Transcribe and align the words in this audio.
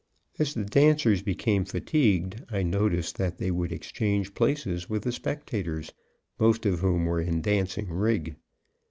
As 0.39 0.55
the 0.55 0.65
dancers 0.65 1.21
became 1.21 1.63
fatigued, 1.63 2.43
I 2.49 2.63
noticed 2.63 3.19
that 3.19 3.37
they 3.37 3.51
would 3.51 3.71
exchange 3.71 4.33
places 4.33 4.89
with 4.89 5.03
the 5.03 5.11
spectators, 5.11 5.93
most 6.39 6.65
of 6.65 6.79
whom 6.79 7.05
were 7.05 7.21
in 7.21 7.43
dancing 7.43 7.87
rig. 7.89 8.35